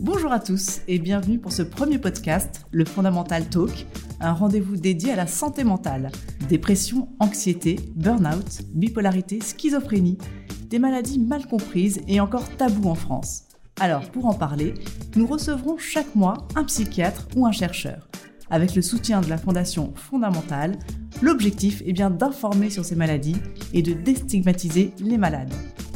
[0.00, 3.86] Bonjour à tous et bienvenue pour ce premier podcast, le Fondamental Talk,
[4.20, 6.10] un rendez-vous dédié à la santé mentale,
[6.48, 10.18] dépression, anxiété, burn-out, bipolarité, schizophrénie,
[10.68, 13.44] des maladies mal comprises et encore tabous en France.
[13.80, 14.74] Alors pour en parler,
[15.14, 18.05] nous recevrons chaque mois un psychiatre ou un chercheur.
[18.48, 20.78] Avec le soutien de la Fondation Fondamentale,
[21.20, 23.36] l'objectif est bien d'informer sur ces maladies
[23.72, 25.52] et de déstigmatiser les malades.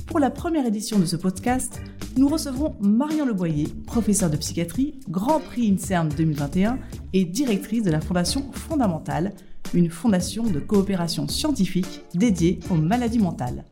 [0.06, 1.80] Pour la première édition de ce podcast,
[2.16, 6.80] nous recevrons Marion Leboyer, professeure de psychiatrie, Grand Prix INSERM 2021
[7.12, 9.32] et directrice de la Fondation Fondamentale,
[9.72, 13.64] une fondation de coopération scientifique dédiée aux maladies mentales.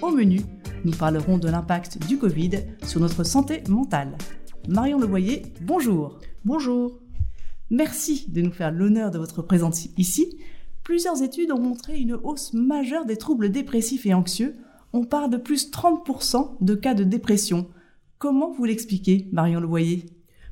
[0.00, 0.40] Au menu,
[0.86, 4.16] nous parlerons de l'impact du Covid sur notre santé mentale.
[4.68, 6.18] Marion Leboyer, bonjour.
[6.46, 7.01] Bonjour.
[7.72, 10.36] Merci de nous faire l'honneur de votre présence ici.
[10.84, 14.56] Plusieurs études ont montré une hausse majeure des troubles dépressifs et anxieux.
[14.92, 17.66] On parle de plus 30% de cas de dépression.
[18.18, 20.04] Comment vous l'expliquez, Marion Levoyer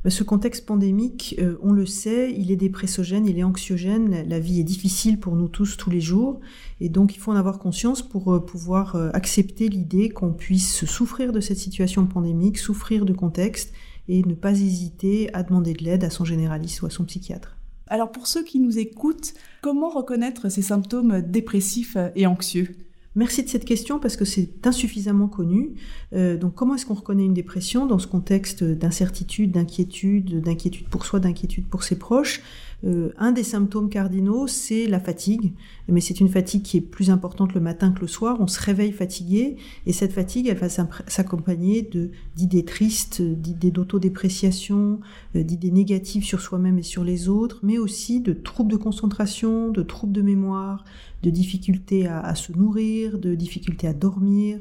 [0.02, 4.40] bah, ce contexte pandémique, euh, on le sait, il est dépressogène, il est anxiogène, la
[4.40, 6.40] vie est difficile pour nous tous tous les jours,
[6.80, 10.86] et donc il faut en avoir conscience pour euh, pouvoir euh, accepter l'idée qu'on puisse
[10.86, 13.74] souffrir de cette situation pandémique, souffrir de contexte,
[14.10, 17.56] et ne pas hésiter à demander de l'aide à son généraliste ou à son psychiatre.
[17.86, 22.76] Alors pour ceux qui nous écoutent, comment reconnaître ces symptômes dépressifs et anxieux?
[23.16, 25.74] Merci de cette question parce que c'est insuffisamment connu.
[26.12, 31.06] Euh, donc comment est-ce qu'on reconnaît une dépression dans ce contexte d'incertitude, d'inquiétude, d'inquiétude pour
[31.06, 32.40] soi, d'inquiétude pour ses proches?
[32.84, 35.52] Euh, Un des symptômes cardinaux, c'est la fatigue,
[35.88, 38.38] mais c'est une fatigue qui est plus importante le matin que le soir.
[38.40, 39.56] On se réveille fatigué
[39.86, 41.88] et cette fatigue, elle va s'accompagner
[42.36, 45.00] d'idées tristes, d'idées d'autodépréciation,
[45.36, 49.70] euh, d'idées négatives sur soi-même et sur les autres, mais aussi de troubles de concentration,
[49.70, 50.84] de troubles de mémoire,
[51.22, 54.58] de difficultés à, se nourrir, de difficultés à dormir,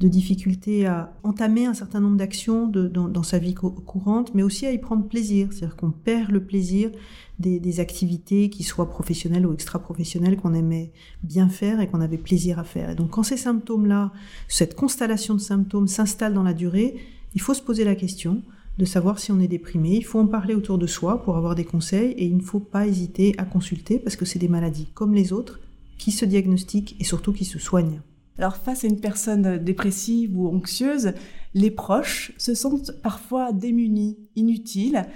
[0.00, 4.72] de difficultés à entamer un certain nombre d'actions dans, sa vie courante, mais aussi à
[4.72, 5.48] y prendre plaisir.
[5.50, 6.90] C'est-à-dire qu'on perd le plaisir
[7.38, 12.58] des, activités qui soient professionnelles ou extra-professionnelles qu'on aimait bien faire et qu'on avait plaisir
[12.58, 12.90] à faire.
[12.90, 14.12] Et donc quand ces symptômes-là,
[14.48, 16.96] cette constellation de symptômes s'installe dans la durée,
[17.34, 18.42] il faut se poser la question
[18.78, 19.96] de savoir si on est déprimé.
[19.96, 22.60] Il faut en parler autour de soi pour avoir des conseils et il ne faut
[22.60, 25.60] pas hésiter à consulter parce que c'est des maladies comme les autres
[25.98, 28.00] qui se diagnostiquent et surtout qui se soignent.
[28.38, 31.12] Alors face à une personne dépressive ou anxieuse,
[31.54, 35.06] les proches se sentent parfois démunis, inutiles.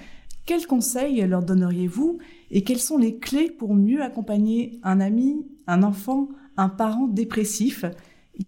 [0.47, 2.19] Quels conseils leur donneriez-vous
[2.53, 7.85] et quelles sont les clés pour mieux accompagner un ami, un enfant, un parent dépressif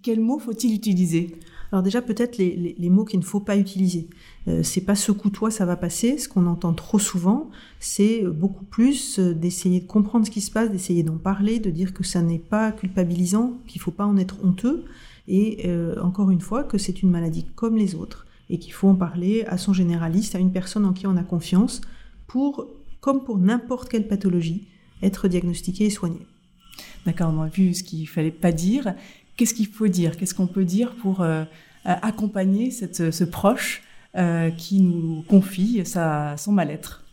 [0.02, 1.36] Quels mots faut-il utiliser?
[1.72, 4.08] Alors déjà peut-être les, mots qu'il ne faut pas utiliser.
[4.46, 6.18] Euh, c'est pas secoue-toi, ça va passer.
[6.18, 7.50] Ce qu'on entend trop souvent,
[7.80, 11.68] c'est beaucoup plus euh, d'essayer de comprendre ce qui se passe, d'essayer d'en parler, de
[11.68, 14.84] dire que ça n'est pas culpabilisant, qu'il faut pas en être honteux,
[15.26, 18.88] et euh, encore une fois que c'est une maladie comme les autres et qu'il faut
[18.88, 21.80] en parler à son généraliste, à une personne en qui on a confiance,
[22.26, 22.66] pour,
[23.00, 24.66] comme pour n'importe quelle pathologie,
[25.02, 26.26] être diagnostiqué et soigné.
[27.06, 28.94] D'accord, on a vu ce qu'il fallait pas dire.
[29.36, 30.16] Qu'est-ce qu'il faut dire?
[30.16, 31.44] Qu'est-ce qu'on peut dire pour euh,
[31.84, 33.82] accompagner cette, ce proche
[34.16, 37.04] euh, qui nous confie sa, son mal-être?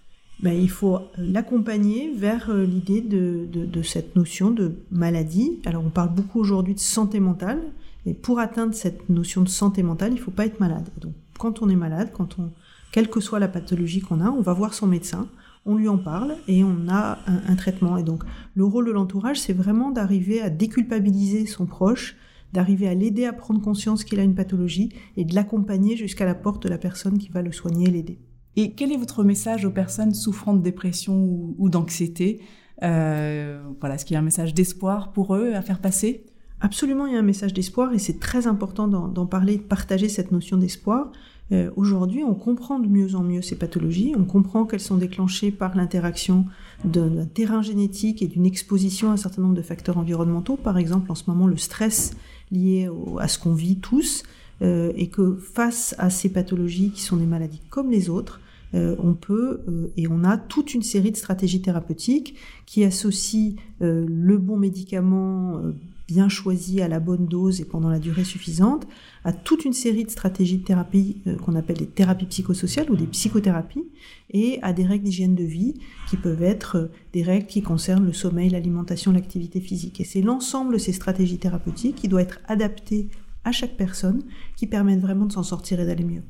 [0.41, 5.59] Ben, il faut l'accompagner vers euh, l'idée de, de, de, cette notion de maladie.
[5.65, 7.61] Alors on parle beaucoup aujourd'hui de santé mentale,
[8.05, 10.89] et pour atteindre cette notion de santé mentale, il ne faut pas être malade.
[10.99, 12.51] donc quand on est malade, quand on,
[12.91, 15.27] quelle que soit la pathologie qu'on a, on va voir son médecin,
[15.65, 17.97] on lui en parle et on a un, traitement.
[17.97, 18.23] Et donc,
[18.53, 22.15] le rôle de l'entourage, c'est vraiment d'arriver à déculpabiliser son proche,
[22.53, 26.35] d'arriver à l'aider à prendre conscience qu'il a une pathologie et de l'accompagner jusqu'à la
[26.35, 28.19] porte de la personne qui va le soigner et l'aider.
[28.55, 32.41] Et quel est votre message aux personnes souffrant de dépression ou, d'anxiété?
[32.83, 36.25] Euh, Voilà, est-ce qu'il y a un message d'espoir pour eux à faire passer?
[36.65, 40.09] Absolument, il y a un message d'espoir et c'est très important d'en parler, de partager
[40.09, 41.11] cette notion d'espoir.
[41.51, 45.51] Euh, aujourd'hui, on comprend de mieux en mieux ces pathologies, on comprend qu'elles sont déclenchées
[45.51, 46.45] par l'interaction
[46.83, 51.11] d'un terrain génétique et d'une exposition à un certain nombre de facteurs environnementaux, par exemple
[51.11, 52.15] en ce moment le stress
[52.51, 52.89] lié
[53.19, 54.23] à ce qu'on vit tous,
[54.63, 58.41] euh, et que face à ces pathologies qui sont des maladies comme les autres,
[58.73, 59.61] euh, on peut
[59.97, 62.33] et on a toute une série de stratégies thérapeutiques
[62.65, 65.61] qui associent le bon médicament
[66.07, 68.87] bien choisi à la bonne dose et pendant la durée suffisante,
[69.23, 72.95] à toute une série de stratégies de thérapie euh, qu'on appelle des thérapies psychosociales ou
[72.95, 73.85] des psychothérapies,
[74.31, 75.75] et à des règles d'hygiène de vie
[76.09, 79.99] qui peuvent être euh, des règles qui concernent le sommeil, l'alimentation, l'activité physique.
[79.99, 83.09] Et c'est l'ensemble de ces stratégies thérapeutiques qui doit être adapté
[83.43, 84.23] à chaque personne,
[84.55, 86.23] qui permettent vraiment de s'en sortir et d'aller mieux.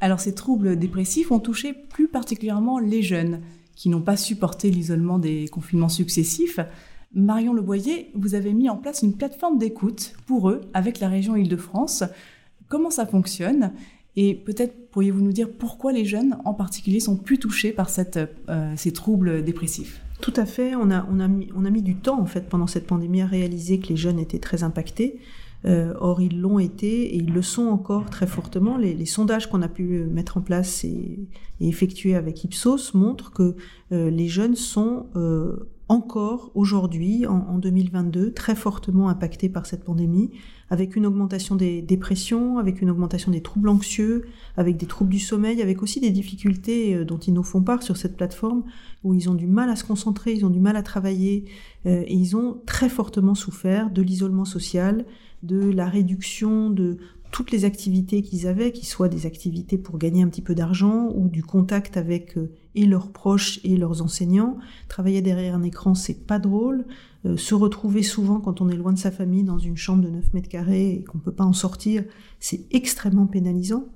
[0.00, 3.40] Alors ces troubles dépressifs ont touché plus particulièrement les jeunes
[3.76, 6.58] qui n'ont pas supporté l'isolement des confinements successifs.
[7.14, 11.36] Marion Leboyer, vous avez mis en place une plateforme d'écoute pour eux avec la région
[11.36, 12.04] Île-de-France.
[12.68, 13.72] Comment ça fonctionne
[14.16, 17.90] Et peut-être pourriez-vous nous dire pourquoi les jeunes en particulier sont plus touchés par
[18.48, 20.00] euh, ces troubles dépressifs?
[20.22, 20.74] Tout à fait.
[20.74, 24.18] On a, mis, du temps en fait pendant cette pandémie à réaliser que les jeunes
[24.18, 25.20] étaient très impactés.
[25.64, 28.78] Euh, or, ils l'ont été et ils le sont encore très fortement.
[28.78, 31.18] Les, sondages qu'on a pu mettre en place et,
[31.60, 33.54] effectuer avec Ipsos montrent que
[33.92, 35.06] euh, les jeunes sont
[35.92, 40.30] encore aujourd'hui, en, en, 2022, très fortement impactés par cette pandémie,
[40.70, 44.24] avec une augmentation des dépressions, avec une augmentation des troubles anxieux,
[44.56, 47.82] avec des troubles du sommeil, avec aussi des difficultés euh, dont ils nous font part
[47.82, 48.64] sur cette plateforme,
[49.04, 51.44] où ils ont du mal à se concentrer, ils ont du mal à travailler,
[51.84, 55.04] euh, et ils ont très fortement souffert de l'isolement social,
[55.42, 56.96] de la réduction de
[57.32, 61.10] toutes les activités qu'ils avaient, qui soient des activités pour gagner un petit peu d'argent
[61.14, 64.58] ou du contact avec euh, et leurs proches et leurs enseignants.
[64.88, 66.84] Travailler derrière un écran, c'est pas drôle.
[67.24, 70.10] Euh, se retrouver souvent quand on est loin de sa famille dans une chambre de
[70.10, 72.04] 9 mètres carrés et qu'on peut pas en sortir,
[72.38, 73.86] c'est extrêmement pénalisant.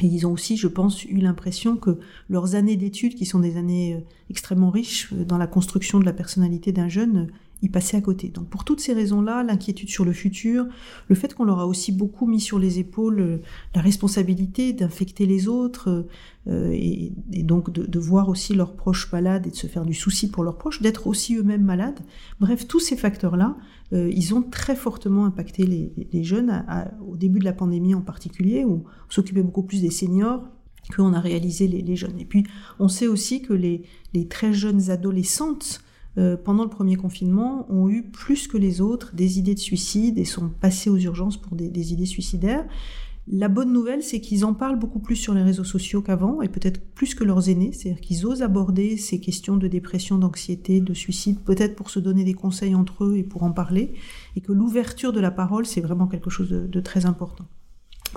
[0.00, 1.98] Et ils ont aussi, je pense, eu l'impression que
[2.30, 6.14] leurs années d'études, qui sont des années euh, extrêmement riches dans la construction de la
[6.14, 7.28] personnalité d'un jeune,
[7.62, 8.28] y passer à côté.
[8.28, 10.66] Donc pour toutes ces raisons-là, l'inquiétude sur le futur,
[11.08, 13.38] le fait qu'on leur a aussi beaucoup mis sur les épaules euh,
[13.74, 16.06] la responsabilité d'infecter les autres,
[16.48, 19.94] euh, et, et, donc de, voir aussi leurs proches malades et de se faire du
[19.94, 22.00] souci pour leurs proches, d'être aussi eux-mêmes malades.
[22.40, 23.56] Bref, tous ces facteurs-là,
[23.92, 26.64] euh, ils ont très fortement impacté les, jeunes,
[27.06, 30.42] au début de la pandémie en particulier, où on s'occupait beaucoup plus des seniors,
[30.96, 32.18] qu'on a réalisé les, jeunes.
[32.18, 32.44] Et puis,
[32.80, 35.80] on sait aussi que les très jeunes adolescentes
[36.18, 40.18] euh, pendant le premier confinement, ont eu plus que les autres des idées de suicide
[40.18, 42.66] et sont passés aux urgences pour des, idées suicidaires.
[43.28, 46.48] La bonne nouvelle, c'est qu'ils en parlent beaucoup plus sur les réseaux sociaux qu'avant, et
[46.48, 50.92] peut-être plus que leurs aînés, c'est-à-dire qu'ils osent aborder ces questions de dépression, d'anxiété, de
[50.92, 53.94] suicide, peut-être pour se donner des conseils entre eux et pour en parler,
[54.36, 57.46] et que l'ouverture de la parole, c'est vraiment quelque chose de très important.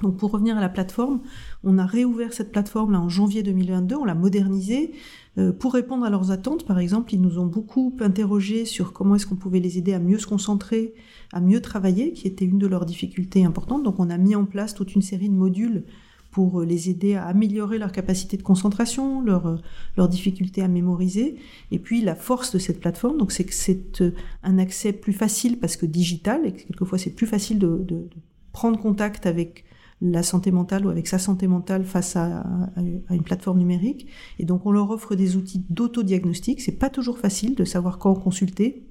[0.02, 1.22] Donc pour revenir à la plateforme,
[1.64, 4.94] on a réouvert cette plateforme en janvier 2022, on l'a modernisée
[5.38, 6.66] euh, pour répondre à leurs attentes.
[6.66, 10.00] Par exemple, ils nous ont beaucoup interrogé sur comment est-ce qu'on pouvait les aider à
[10.00, 10.94] mieux se concentrer,
[11.34, 13.84] à mieux travailler, qui était une de leurs difficultés importantes.
[13.84, 15.84] Donc on a mis en place toute une série de modules
[16.32, 19.62] pour les aider à améliorer leur capacité de concentration, leur,
[19.96, 21.38] leur difficulté à mémoriser.
[21.72, 24.12] Et puis la force de cette plateforme, c'est que c'est euh,
[24.44, 28.10] un accès plus facile parce que digital, et que quelquefois c'est plus facile de
[28.52, 29.66] prendre contact avec
[30.12, 32.44] la santé mentale ou avec sa santé mentale face à,
[32.78, 34.08] une plateforme numérique.
[34.40, 36.62] Et donc on leur offre des outils d'autodiagnostic.
[36.62, 38.86] C'est pas toujours facile de savoir quand consulter.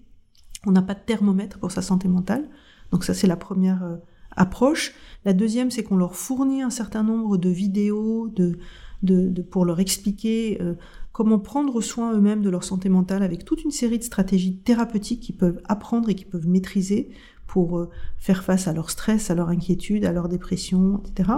[0.67, 2.49] On n'a pas de thermomètre pour sa santé mentale.
[2.91, 3.97] Donc ça c'est la première euh,
[4.37, 4.95] approche.
[5.25, 8.59] La deuxième c'est qu'on leur fournit un certain nombre de vidéos de,
[9.03, 10.75] de pour leur expliquer euh,
[11.13, 15.21] comment prendre soin eux-mêmes de leur santé mentale avec toute une série de stratégies thérapeutiques
[15.21, 17.11] qu'ils peuvent apprendre et qu'ils peuvent maîtriser
[17.55, 21.35] pour euh, faire face à leur stress, à leur inquiétude, à leur dépression, etc.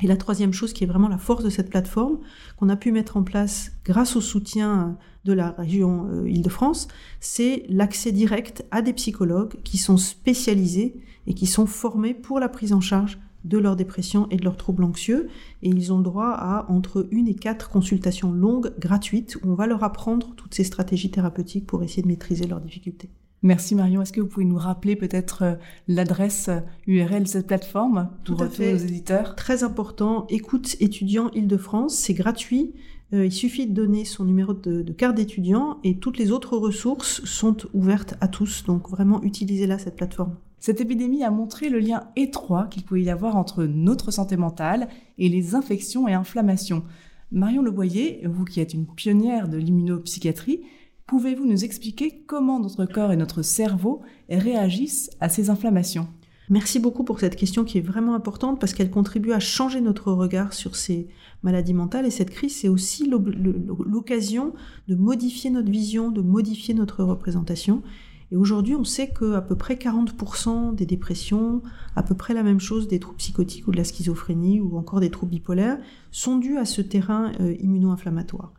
[0.00, 2.20] Et la troisième chose qui est vraiment la force de cette plateforme,
[2.56, 4.96] qu'on a pu mettre en place grâce au soutien
[5.26, 6.88] de la région euh, Île-de-France,
[7.20, 10.96] c'est l'accès direct à des psychologues qui sont spécialisés
[11.26, 14.56] et qui sont formés pour la prise en charge de leur dépression et de leurs
[14.56, 15.28] troubles anxieux.
[15.60, 19.54] Et ils ont le droit à entre une et quatre consultations longues, gratuites, où on
[19.54, 23.10] va leur apprendre toutes ces stratégies thérapeutiques pour essayer de maîtriser leurs difficultés.
[23.42, 24.02] Merci Marion.
[24.02, 25.54] Est-ce que vous pouvez nous rappeler peut-être euh,
[25.88, 26.50] l'adresse
[26.86, 29.36] URL de cette plateforme pour tous nos éditeurs?
[29.36, 30.26] Très important.
[30.28, 32.74] Écoute étudiant Île-de-France, c'est gratuit.
[33.12, 36.56] Euh, il suffit de donner son numéro de, de carte d'étudiant et toutes les autres
[36.56, 38.64] ressources sont ouvertes à tous.
[38.64, 40.36] Donc vraiment, utilisez-la cette plateforme.
[40.58, 44.88] Cette épidémie a montré le lien étroit qu'il pouvait y avoir entre notre santé mentale
[45.18, 46.82] et les infections et inflammations.
[47.30, 50.62] Marion Leboyer, vous qui êtes une pionnière de l'immunopsychiatrie,
[51.06, 56.08] Pouvez-vous nous expliquer comment notre corps et notre cerveau réagissent à ces inflammations?
[56.50, 60.10] Merci beaucoup pour cette question qui est vraiment importante parce qu'elle contribue à changer notre
[60.10, 61.06] regard sur ces
[61.44, 64.52] maladies mentales et cette crise, c'est aussi l'occasion
[64.88, 67.84] de modifier notre vision, de modifier notre représentation.
[68.32, 71.62] Et aujourd'hui, on sait qu'à peu près 40% des dépressions,
[71.94, 74.98] à peu près la même chose des troubles psychotiques ou de la schizophrénie ou encore
[74.98, 75.78] des troubles bipolaires,
[76.10, 78.52] sont dus à ce terrain euh, immuno-inflammatoire.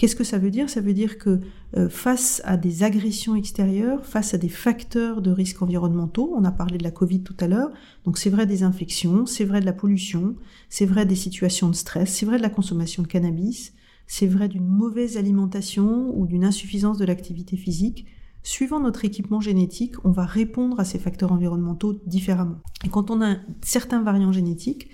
[0.00, 0.70] Qu'est-ce que ça veut dire?
[0.70, 1.40] Ça veut dire que
[1.76, 6.50] euh, face à des agressions extérieures, face à des facteurs de risques environnementaux, on a
[6.50, 7.68] parlé de la Covid tout à l'heure,
[8.06, 10.36] donc c'est vrai des infections, c'est vrai de la pollution,
[10.70, 13.74] c'est vrai des situations de stress, c'est vrai de la consommation de cannabis,
[14.06, 18.06] c'est vrai d'une mauvaise alimentation ou d'une insuffisance de l'activité physique.
[18.42, 22.62] Suivant notre équipement génétique, on va répondre à ces facteurs environnementaux différemment.
[22.86, 24.88] Et quand on a certains variants génétiques,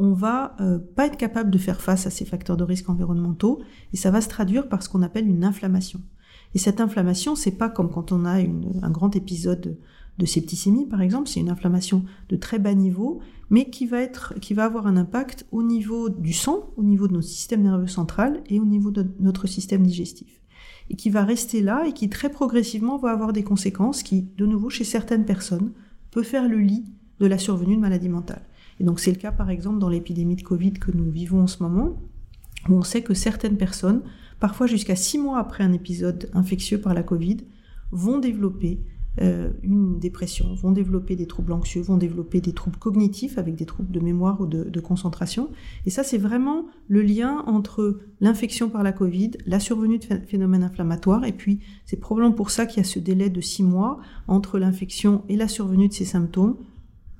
[0.00, 3.60] on va euh, pas être capable de faire face à ces facteurs de risque environnementaux
[3.92, 6.00] et ça va se traduire par ce qu'on appelle une inflammation.
[6.54, 9.78] Et cette inflammation, c'est pas comme quand on a un grand épisode
[10.18, 14.34] de septicémie, par exemple, c'est une inflammation de très bas niveau, mais qui va, être,
[14.40, 17.86] qui va avoir un impact au niveau du sang, au niveau de notre système nerveux
[17.86, 20.40] central et au niveau de notre système digestif.
[20.88, 24.46] Et qui va rester là et qui très progressivement va avoir des conséquences qui, de
[24.46, 25.72] nouveau, chez certaines personnes,
[26.10, 26.84] peut faire le lit
[27.20, 28.44] de la survenue de maladies mentales.
[28.80, 31.46] Et donc c'est le cas par exemple dans l'épidémie de Covid que nous vivons en
[31.46, 32.00] ce moment,
[32.68, 34.02] où on sait que certaines personnes,
[34.40, 37.38] parfois jusqu'à six mois après un épisode infectieux par la Covid,
[37.92, 38.80] vont développer
[39.20, 43.66] euh, une dépression, vont développer des troubles anxieux, vont développer des troubles cognitifs avec des
[43.66, 45.50] troubles de mémoire ou de, concentration.
[45.84, 50.62] Et ça, c'est vraiment le lien entre l'infection par la Covid, la survenue de phénomènes
[50.62, 53.98] inflammatoires, et puis c'est probablement pour ça qu'il y a ce délai de six mois
[54.28, 56.56] entre l'infection et la survenue de ces symptômes,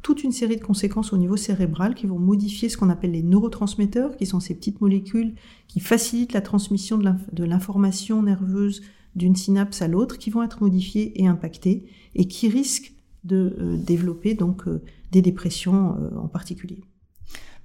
[0.02, 3.23] toute une série de conséquences au niveau cérébral qui vont modifier ce qu'on appelle les
[3.23, 5.35] neurotransmetteurs, qui sont ces petites molécules
[5.69, 8.83] qui facilitent la transmission de l'information nerveuse
[9.14, 13.76] d'une synapse à l'autre qui vont être modifiées et impactées et qui risquent de euh,
[13.76, 16.83] développer donc euh, des dépressions euh, en particulier.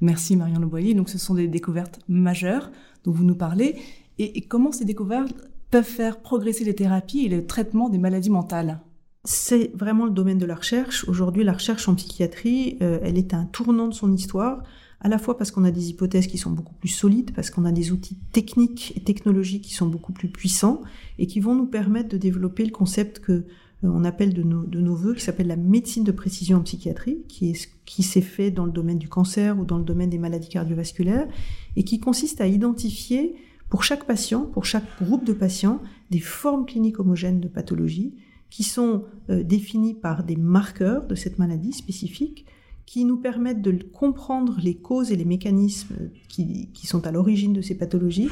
[0.02, 0.94] Merci Marion Leboyer.
[0.94, 2.72] Donc ce sont des découvertes majeures
[3.04, 3.76] dont vous nous parlez
[4.18, 5.34] et, comment ces découvertes
[5.72, 8.80] peuvent faire progresser les thérapies et le traitement des maladies mentales?
[9.26, 11.08] C'est vraiment le domaine de la recherche.
[11.08, 14.64] Aujourd'hui, la recherche en psychiatrie, elle est un tournant de son histoire
[15.06, 17.66] à la fois parce qu'on a des hypothèses qui sont beaucoup plus solides, parce qu'on
[17.66, 20.82] a des outils techniques et technologiques qui sont beaucoup plus puissants
[21.20, 23.44] et qui vont nous permettre de développer le concept que euh,
[23.84, 27.20] on appelle de nos, de nos voeux, qui s'appelle la médecine de précision en psychiatrie,
[27.28, 30.18] qui est qui s'est fait dans le domaine du cancer ou dans le domaine des
[30.18, 31.28] maladies cardiovasculaires,
[31.76, 33.36] et qui consiste à identifier
[33.70, 38.16] pour chaque patient, pour chaque groupe de patients, des formes cliniques homogènes de pathologie
[38.56, 42.46] qui sont euh, définies par des marqueurs de cette maladie spécifique,
[42.86, 47.60] qui nous permettent de comprendre les causes et les mécanismes qui, sont à l'origine de
[47.60, 48.30] ces pathologies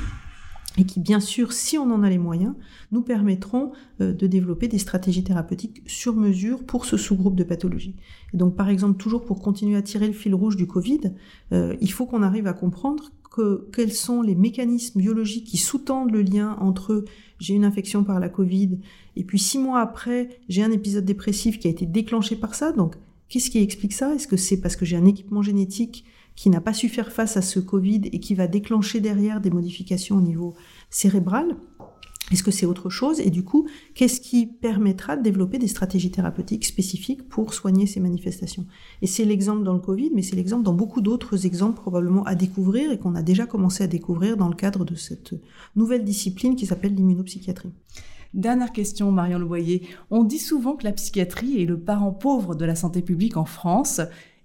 [0.78, 2.56] et qui, bien sûr, si on en a les moyens,
[2.94, 7.98] nous permettront euh, de développer des stratégies thérapeutiques sur mesure pour ce sous-groupe de pathologies.
[8.34, 11.02] Donc, par exemple, toujours pour continuer à tirer le fil rouge du Covid,
[11.52, 16.12] euh, il faut qu'on arrive à comprendre que, quels sont les mécanismes biologiques qui sous-tendent
[16.12, 17.04] le lien entre
[17.40, 18.78] j'ai une infection par la Covid
[19.18, 22.72] et puis six mois après, j'ai un épisode dépressif qui a été déclenché par ça.
[22.72, 22.96] Donc,
[23.34, 24.14] Qu'est-ce qui explique ça?
[24.14, 27.36] Est-ce que c'est parce que j'ai un équipement génétique qui n'a pas su faire face
[27.36, 30.54] à ce Covid et qui va déclencher derrière des modifications au niveau
[30.92, 31.56] cérébral?
[32.32, 36.10] Est-ce que c'est autre chose Et du coup, qu'est-ce qui permettra de développer des stratégies
[36.10, 38.66] thérapeutiques spécifiques pour soigner ces manifestations
[39.02, 42.36] Et c'est l'exemple dans le Covid, mais c'est l'exemple dans beaucoup d'autres exemples probablement à
[42.36, 45.36] découvrir et qu'on a déjà commencé à découvrir dans le cadre de cette
[45.76, 47.74] nouvelle discipline qui s'appelle l'immunopsychiatrie.
[48.34, 49.84] Dernière question, Marion Levoyer.
[50.10, 53.46] On dit souvent que la psychiatrie est le parent pauvre de la santé publique en
[53.46, 54.02] France.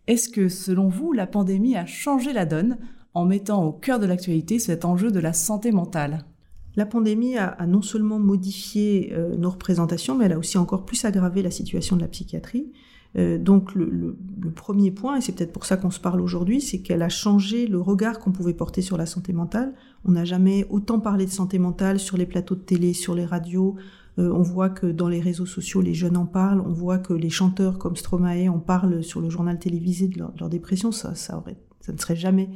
[0.06, 2.76] Est-ce que, selon vous, la pandémie a changé la donne
[3.14, 6.26] en mettant au cœur de l'actualité cet enjeu de la santé mentale?
[6.78, 11.04] La pandémie a, non seulement modifié euh, nos représentations, mais elle a aussi encore plus
[11.04, 12.70] aggravé la situation de la psychiatrie.
[13.16, 14.16] Euh, donc le,
[14.54, 17.66] premier point, et c'est peut-être pour ça qu'on se parle aujourd'hui, c'est qu'elle a changé
[17.66, 19.75] le regard qu'on pouvait porter sur la santé mentale.
[20.04, 23.25] On n'a jamais autant parlé de santé mentale sur les plateaux de télé, sur les
[23.25, 23.75] radios.
[24.20, 26.62] Euh, on voit que dans les réseaux sociaux, les jeunes en parlent.
[26.64, 30.49] On voit que les chanteurs comme Stromae en parlent sur le journal télévisé de leur,
[30.49, 30.92] dépression.
[30.92, 31.56] Ça, aurait,
[31.88, 32.50] ça ne serait jamais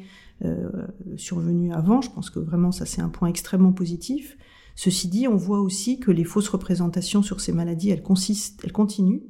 [0.45, 0.69] euh,
[1.17, 2.03] survenu avant.
[2.03, 4.37] Je pense que vraiment ça c'est un point extrêmement positif.
[4.75, 8.73] Ceci dit, on voit aussi que les fausses représentations sur ces maladies, elles, consistent, elles
[8.73, 9.23] continuent.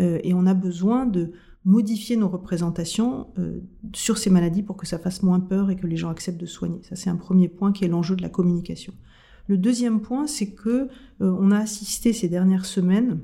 [0.00, 1.32] Euh, et on a besoin de
[1.64, 3.60] modifier nos représentations euh,
[3.92, 6.46] sur ces maladies pour que ça fasse moins peur et que les gens acceptent de
[6.46, 6.80] soigner.
[6.82, 8.92] Ça, c'est un premier point qui est l'enjeu de la communication.
[9.46, 10.88] Le deuxième point, c'est que
[11.20, 13.20] on a assisté ces dernières semaines,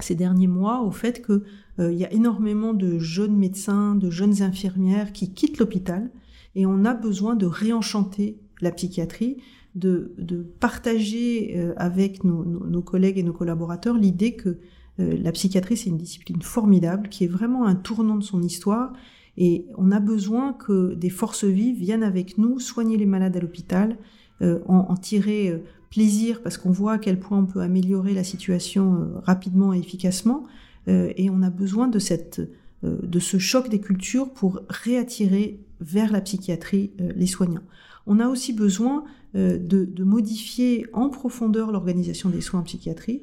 [0.00, 5.12] ces derniers mois, au fait qu'il y a énormément de jeunes médecins, de jeunes infirmières
[5.12, 6.10] qui quittent l'hôpital
[6.54, 9.38] et on a besoin de réenchanter la psychiatrie,
[9.74, 10.14] de,
[10.60, 14.58] partager avec nos, collègues et nos collaborateurs l'idée que
[14.98, 18.92] euh, la psychiatrie, c'est une discipline formidable qui est vraiment un tournant de son histoire
[19.36, 23.40] et on a besoin que des forces vives viennent avec nous soigner les malades à
[23.40, 23.98] l'hôpital,
[24.42, 25.58] euh, en, tirer euh,
[25.90, 30.44] plaisir parce qu'on voit à quel point on peut améliorer la situation rapidement et efficacement.
[30.86, 32.40] et on a besoin de, cette,
[32.82, 37.64] de ce choc des cultures pour réattirer vers la psychiatrie les soignants.
[38.06, 43.22] On a aussi besoin de, de modifier en profondeur l'organisation des soins en psychiatrie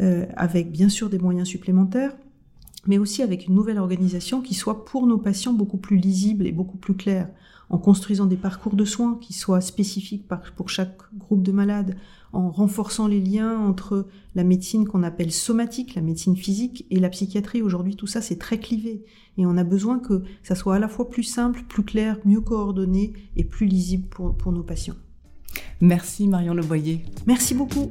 [0.00, 2.16] euh, avec bien sûr des moyens supplémentaires,
[2.86, 6.52] mais aussi avec une nouvelle organisation qui soit pour nos patients beaucoup plus lisible et
[6.52, 7.28] beaucoup plus claire,
[7.72, 11.96] en construisant des parcours de soins qui soient spécifiques pour chaque groupe de malades,
[12.32, 17.08] en renforçant les liens entre la médecine qu'on appelle somatique, la médecine physique, et la
[17.08, 17.62] psychiatrie.
[17.62, 19.04] Aujourd'hui, tout ça, c'est très clivé.
[19.38, 22.40] Et on a besoin que ça soit à la fois plus simple, plus clair, mieux
[22.40, 24.96] coordonné et plus lisible pour nos patients.
[25.80, 27.04] Merci Marion Leboyer.
[27.26, 27.90] Merci beaucoup.